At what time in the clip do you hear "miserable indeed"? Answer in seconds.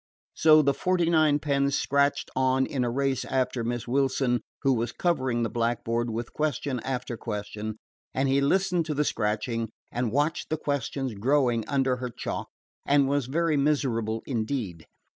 13.57-14.87